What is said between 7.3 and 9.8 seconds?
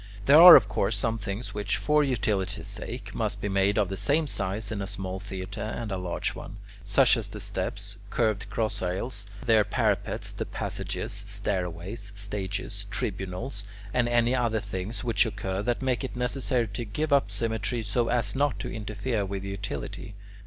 steps, curved cross aisles, their